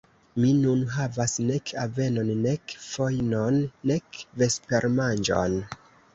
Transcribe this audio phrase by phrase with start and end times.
[0.43, 3.61] Mi nun havas nek avenon, nek fojnon,
[3.93, 5.63] nek vespermanĝon.